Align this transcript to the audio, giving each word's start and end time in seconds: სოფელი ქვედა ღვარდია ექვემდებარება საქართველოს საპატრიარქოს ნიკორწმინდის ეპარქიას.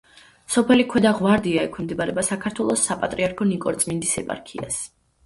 სოფელი 0.51 0.85
ქვედა 0.93 1.11
ღვარდია 1.19 1.65
ექვემდებარება 1.69 2.23
საქართველოს 2.29 2.87
საპატრიარქოს 2.87 3.49
ნიკორწმინდის 3.51 4.15
ეპარქიას. 4.23 4.81